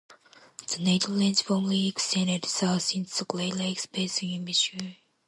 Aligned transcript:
The 0.67 0.79
native 0.79 1.15
range 1.15 1.43
formerly 1.43 1.87
extended 1.87 2.43
south 2.45 2.95
into 2.95 3.15
the 3.19 3.23
Great 3.25 3.53
Lakes 3.53 3.85
basin 3.85 4.29
in 4.31 4.43
Michigan. 4.43 4.95